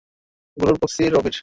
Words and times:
গুরুর 0.57 0.77
প্রক্সি, 0.79 1.03
রবির! 1.07 1.35